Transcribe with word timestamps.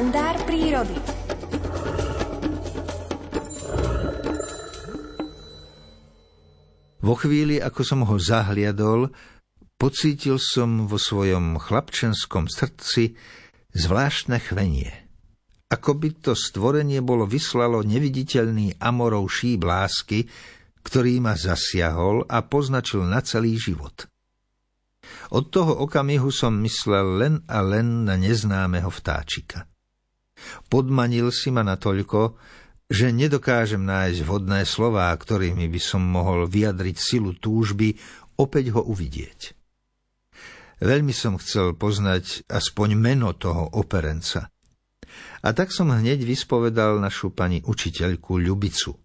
kalendár 0.00 0.32
prírody. 0.48 0.96
Vo 7.04 7.12
chvíli, 7.20 7.60
ako 7.60 7.84
som 7.84 8.00
ho 8.08 8.16
zahliadol, 8.16 9.12
pocítil 9.76 10.40
som 10.40 10.88
vo 10.88 10.96
svojom 10.96 11.60
chlapčenskom 11.60 12.48
srdci 12.48 13.12
zvláštne 13.76 14.40
chvenie. 14.40 14.88
Ako 15.68 16.00
by 16.00 16.24
to 16.24 16.32
stvorenie 16.32 17.04
bolo 17.04 17.28
vyslalo 17.28 17.84
neviditeľný 17.84 18.80
amorov 18.80 19.28
šíb 19.28 19.68
lásky, 19.68 20.24
ktorý 20.80 21.20
ma 21.20 21.36
zasiahol 21.36 22.24
a 22.24 22.40
poznačil 22.40 23.04
na 23.04 23.20
celý 23.20 23.60
život. 23.60 24.08
Od 25.28 25.44
toho 25.52 25.84
okamihu 25.84 26.32
som 26.32 26.56
myslel 26.64 27.20
len 27.20 27.34
a 27.52 27.60
len 27.60 28.08
na 28.08 28.16
neznámeho 28.16 28.88
vtáčika. 28.88 29.69
Podmanil 30.70 31.34
si 31.34 31.50
ma 31.50 31.66
natoľko, 31.66 32.38
že 32.86 33.10
nedokážem 33.10 33.82
nájsť 33.82 34.22
vhodné 34.22 34.62
slová, 34.62 35.10
ktorými 35.10 35.66
by 35.66 35.80
som 35.82 36.02
mohol 36.02 36.46
vyjadriť 36.46 36.96
silu 36.98 37.34
túžby 37.34 37.98
opäť 38.38 38.74
ho 38.74 38.82
uvidieť. 38.86 39.54
Veľmi 40.80 41.12
som 41.12 41.36
chcel 41.36 41.76
poznať 41.76 42.48
aspoň 42.48 42.96
meno 42.96 43.36
toho 43.36 43.68
operenca. 43.76 44.48
A 45.44 45.48
tak 45.52 45.74
som 45.74 45.92
hneď 45.92 46.24
vyspovedal 46.24 47.02
našu 47.02 47.34
pani 47.34 47.60
učiteľku 47.60 48.40
Ľubicu. 48.40 48.96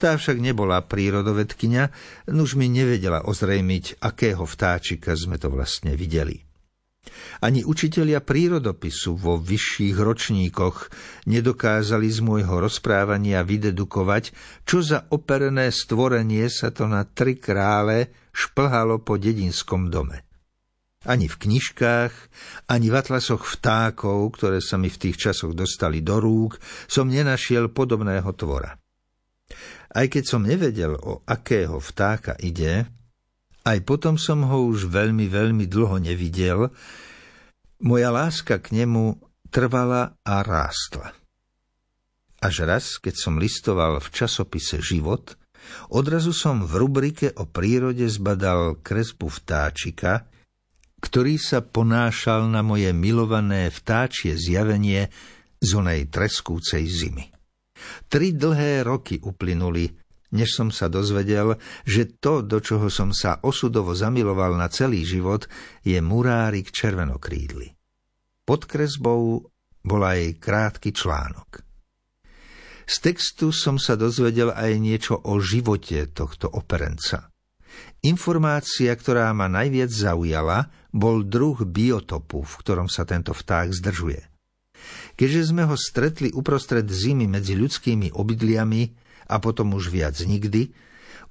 Tá 0.00 0.16
však 0.16 0.40
nebola 0.40 0.82
prírodovedkynia, 0.82 1.92
nuž 2.32 2.56
mi 2.56 2.66
nevedela 2.66 3.22
ozrejmiť, 3.22 4.00
akého 4.02 4.42
vtáčika 4.48 5.12
sme 5.14 5.36
to 5.36 5.52
vlastne 5.52 5.94
videli. 5.94 6.42
Ani 7.44 7.62
učitelia 7.62 8.24
prírodopisu 8.24 9.16
vo 9.16 9.36
vyšších 9.36 9.96
ročníkoch 9.96 10.76
nedokázali 11.28 12.08
z 12.08 12.18
môjho 12.24 12.62
rozprávania 12.62 13.44
vydedukovať, 13.44 14.32
čo 14.64 14.80
za 14.80 15.04
operené 15.12 15.68
stvorenie 15.68 16.48
sa 16.48 16.72
to 16.72 16.88
na 16.88 17.04
tri 17.04 17.36
krále 17.36 18.12
šplhalo 18.32 19.00
po 19.04 19.20
dedinskom 19.20 19.92
dome. 19.92 20.24
Ani 21.06 21.30
v 21.30 21.38
knižkách, 21.38 22.12
ani 22.66 22.90
v 22.90 22.98
atlasoch 22.98 23.46
vtákov, 23.46 24.34
ktoré 24.34 24.58
sa 24.58 24.74
mi 24.74 24.90
v 24.90 24.98
tých 25.06 25.30
časoch 25.30 25.54
dostali 25.54 26.02
do 26.02 26.18
rúk, 26.18 26.58
som 26.90 27.06
nenašiel 27.06 27.70
podobného 27.70 28.26
tvora. 28.34 28.74
Aj 29.96 30.06
keď 30.10 30.24
som 30.26 30.42
nevedel, 30.42 30.98
o 30.98 31.22
akého 31.24 31.78
vtáka 31.78 32.34
ide, 32.42 32.90
aj 33.66 33.78
potom 33.86 34.18
som 34.18 34.46
ho 34.46 34.66
už 34.66 34.90
veľmi, 34.90 35.30
veľmi 35.30 35.64
dlho 35.70 36.02
nevidel, 36.02 36.70
moja 37.80 38.10
láska 38.12 38.60
k 38.60 38.72
nemu 38.72 39.20
trvala 39.52 40.16
a 40.24 40.34
rástla. 40.44 41.12
Až 42.40 42.68
raz, 42.68 43.00
keď 43.00 43.14
som 43.16 43.40
listoval 43.40 43.98
v 43.98 44.08
časopise 44.12 44.78
Život, 44.78 45.40
odrazu 45.88 46.36
som 46.36 46.62
v 46.62 46.72
rubrike 46.84 47.32
o 47.34 47.48
prírode 47.48 48.04
zbadal 48.06 48.78
kresbu 48.84 49.32
vtáčika, 49.32 50.28
ktorý 51.00 51.40
sa 51.40 51.64
ponášal 51.64 52.48
na 52.48 52.60
moje 52.60 52.92
milované 52.92 53.72
vtáčie 53.72 54.36
zjavenie 54.36 55.08
z 55.60 55.70
onej 55.76 56.12
treskúcej 56.12 56.84
zimy. 56.84 57.32
Tri 58.08 58.32
dlhé 58.32 58.84
roky 58.84 59.20
uplynuli, 59.20 59.92
než 60.34 60.56
som 60.56 60.74
sa 60.74 60.90
dozvedel, 60.90 61.58
že 61.86 62.18
to, 62.18 62.42
do 62.42 62.58
čoho 62.58 62.90
som 62.90 63.14
sa 63.14 63.38
osudovo 63.42 63.94
zamiloval 63.94 64.58
na 64.58 64.66
celý 64.66 65.06
život, 65.06 65.46
je 65.86 65.98
murárik 66.02 66.70
červenokrídly. 66.72 67.74
Pod 68.46 68.66
kresbou 68.66 69.46
bol 69.82 70.02
aj 70.02 70.38
krátky 70.38 70.90
článok. 70.94 71.62
Z 72.86 73.02
textu 73.02 73.50
som 73.50 73.82
sa 73.82 73.98
dozvedel 73.98 74.54
aj 74.54 74.72
niečo 74.78 75.18
o 75.18 75.42
živote 75.42 76.06
tohto 76.14 76.46
operenca. 76.46 77.34
Informácia, 78.06 78.94
ktorá 78.94 79.34
ma 79.34 79.50
najviac 79.50 79.90
zaujala, 79.90 80.70
bol 80.94 81.26
druh 81.26 81.58
biotopu, 81.66 82.46
v 82.46 82.54
ktorom 82.62 82.86
sa 82.86 83.02
tento 83.02 83.34
vták 83.34 83.74
zdržuje– 83.74 84.22
Keďže 85.16 85.54
sme 85.54 85.64
ho 85.64 85.76
stretli 85.78 86.32
uprostred 86.34 86.86
zimy 86.86 87.30
medzi 87.30 87.56
ľudskými 87.56 88.12
obydliami 88.12 88.82
a 89.32 89.40
potom 89.40 89.74
už 89.74 89.88
viac 89.90 90.18
nikdy, 90.22 90.70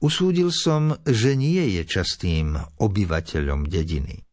usúdil 0.01 0.49
som, 0.49 0.97
že 1.05 1.37
nie 1.37 1.77
je 1.79 1.83
častým 1.85 2.57
obyvateľom 2.81 3.69
dediny. 3.69 4.25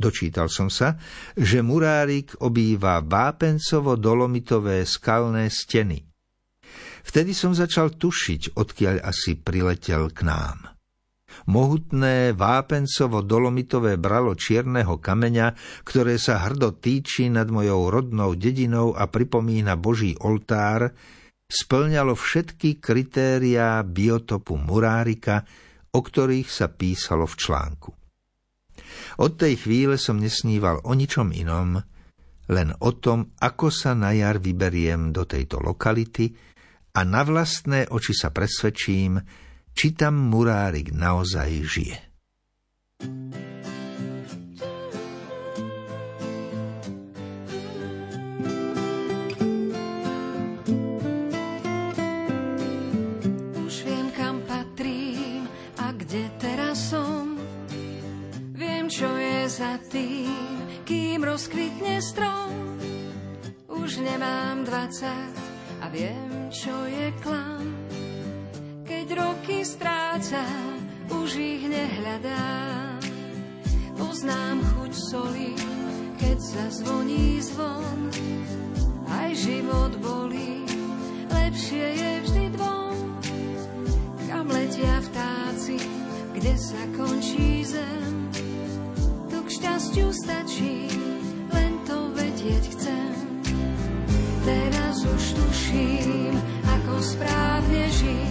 Dočítal 0.00 0.48
som 0.48 0.72
sa, 0.72 0.96
že 1.36 1.60
murárik 1.60 2.32
obýva 2.40 3.04
vápencovo-dolomitové 3.04 4.88
skalné 4.88 5.52
steny. 5.52 6.00
Vtedy 7.04 7.36
som 7.36 7.52
začal 7.52 8.00
tušiť, 8.00 8.56
odkiaľ 8.56 9.04
asi 9.04 9.36
priletel 9.36 10.08
k 10.12 10.24
nám 10.24 10.79
mohutné 11.48 12.36
vápencovo-dolomitové 12.36 13.96
bralo 13.96 14.36
čierneho 14.36 14.98
kameňa, 14.98 15.54
ktoré 15.82 16.16
sa 16.20 16.44
hrdo 16.46 16.76
týči 16.76 17.30
nad 17.32 17.48
mojou 17.48 17.90
rodnou 17.90 18.36
dedinou 18.38 18.92
a 18.94 19.06
pripomína 19.08 19.74
Boží 19.80 20.14
oltár, 20.20 20.94
splňalo 21.50 22.14
všetky 22.14 22.78
kritériá 22.78 23.82
biotopu 23.82 24.54
murárika, 24.54 25.42
o 25.90 25.98
ktorých 25.98 26.46
sa 26.46 26.70
písalo 26.70 27.26
v 27.26 27.34
článku. 27.34 27.90
Od 29.20 29.32
tej 29.34 29.66
chvíle 29.66 29.98
som 29.98 30.22
nesníval 30.22 30.86
o 30.86 30.92
ničom 30.94 31.34
inom, 31.34 31.82
len 32.50 32.68
o 32.82 32.90
tom, 32.98 33.34
ako 33.38 33.70
sa 33.70 33.94
na 33.94 34.10
jar 34.14 34.42
vyberiem 34.42 35.14
do 35.14 35.26
tejto 35.26 35.62
lokality 35.62 36.30
a 36.98 37.06
na 37.06 37.22
vlastné 37.22 37.86
oči 37.90 38.14
sa 38.14 38.34
presvedčím, 38.34 39.18
či 39.80 39.96
tam 39.96 40.28
murárik 40.28 40.92
naozaj 40.92 41.48
žije. 41.64 41.98
Už 53.56 53.74
viem, 53.88 54.12
kam 54.12 54.44
patrím 54.44 55.48
a 55.80 55.96
kde 55.96 56.28
teraz 56.36 56.92
som. 56.92 57.40
Viem, 58.52 58.84
čo 58.92 59.08
je 59.16 59.48
za 59.48 59.80
tým, 59.88 60.60
kým 60.84 61.24
rozkvitne 61.24 62.04
strom. 62.04 62.52
Už 63.72 64.04
nemám 64.04 64.60
dvacať 64.60 65.32
a 65.80 65.88
viem, 65.88 66.52
čo 66.52 66.84
je 66.84 67.16
klam 67.24 67.80
roky 69.40 69.64
strácam, 69.64 70.78
už 71.10 71.34
ich 71.36 71.64
nehľadám. 71.66 73.02
Poznám 73.98 74.62
chuť 74.62 74.92
soli, 74.94 75.52
keď 76.16 76.38
sa 76.38 76.64
zvoní 76.70 77.42
zvon. 77.42 77.98
Aj 79.10 79.30
život 79.34 79.98
bolí, 79.98 80.64
lepšie 81.30 81.86
je 81.98 82.12
vždy 82.24 82.44
dvom. 82.54 82.96
Kam 84.30 84.46
letia 84.48 84.96
vtáci, 85.10 85.76
kde 86.34 86.54
sa 86.54 86.82
končí 86.94 87.66
zem. 87.66 88.30
To 89.34 89.38
k 89.44 89.48
šťastiu 89.50 90.08
stačí, 90.14 90.86
len 91.50 91.72
to 91.84 92.14
vedieť 92.14 92.64
chcem. 92.78 93.14
Teraz 94.46 95.04
už 95.04 95.22
tuším, 95.36 96.34
ako 96.64 96.92
správne 97.02 97.84
žiť 97.92 98.29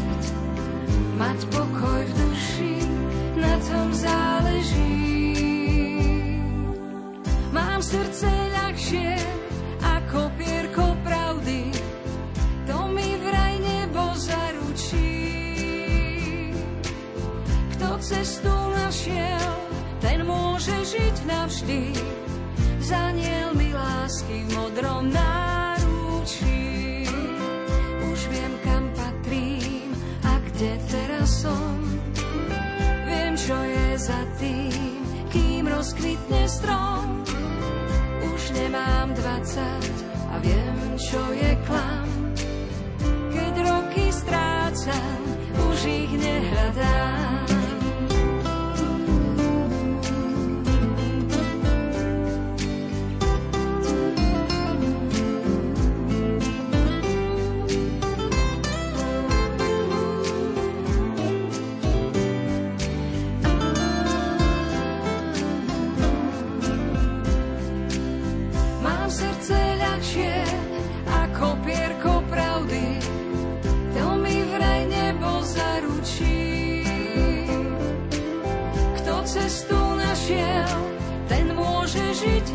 mať 1.20 1.40
pokoj 1.52 2.02
v 2.08 2.12
duši, 2.16 2.76
na 3.36 3.54
tom 3.60 3.92
záleží. 3.92 5.04
Mám 7.52 7.84
srdce 7.84 8.32
ľahšie 8.56 9.20
ako 9.84 10.32
pierko 10.40 10.96
pravdy, 11.04 11.76
to 12.64 12.78
mi 12.96 13.20
vraj 13.20 13.56
nebo 13.60 14.16
zaručí. 14.16 15.12
Kto 17.76 18.00
cestu 18.00 18.56
našiel, 18.80 19.52
ten 20.00 20.24
môže 20.24 20.72
žiť 20.88 21.16
navždy, 21.28 22.00
zaniel 22.80 23.52
mi 23.60 23.76
lásky 23.76 24.48
v 24.48 24.50
modrom 24.56 25.12
náručí. 25.12 27.04
Už 28.08 28.20
viem, 28.32 28.56
kam 28.64 28.88
patrím 28.96 29.92
a 30.24 30.40
kde 30.48 30.80
teraz 30.88 31.09
som. 31.40 31.80
Viem, 33.08 33.34
čo 33.40 33.56
je 33.56 33.88
za 33.96 34.22
tým, 34.36 35.00
kým 35.32 35.64
rozkvitne 35.72 36.44
strom. 36.52 37.24
Už 38.20 38.42
nemám 38.60 39.16
dvacať 39.16 39.94
a 40.30 40.36
viem, 40.44 40.78
čo 41.00 41.22
je 41.32 41.52
klam. 41.64 42.10
Keď 43.32 43.54
roky 43.64 44.06
strácam, 44.12 45.20
už 45.72 45.80
ich 45.88 46.12
nehľadám. 46.20 47.19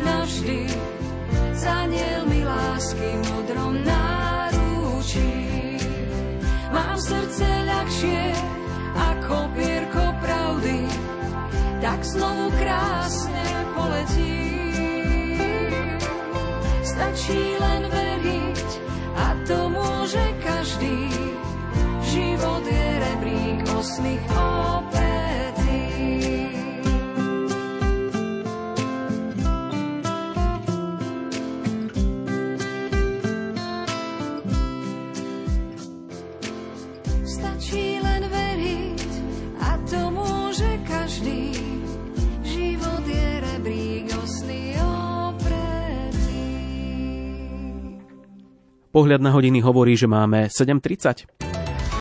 Navždy. 0.03 0.61
Zaniel 1.55 2.21
mi 2.27 2.41
lásky 2.43 3.09
modrom 3.31 3.79
náručí. 3.83 5.31
Mám 6.71 6.97
srdce 6.99 7.47
ľahšie 7.47 8.23
ako 8.95 9.35
pierko 9.55 10.03
pravdy, 10.19 10.79
tak 11.79 11.99
znovu 12.03 12.51
krásne 12.59 13.47
poletí. 13.75 14.35
Stačí 16.83 17.41
len 17.59 17.83
veriť 17.91 18.69
a 19.15 19.25
to 19.47 19.59
môže 19.71 20.23
každý. 20.43 21.11
Život 22.15 22.63
je 22.63 22.87
rebrík 23.03 23.59
osných 23.75 24.23
Pohľad 48.95 49.19
na 49.19 49.35
hodiny 49.35 49.59
hovorí, 49.59 49.99
že 49.99 50.07
máme 50.07 50.47
7.30. 50.47 51.44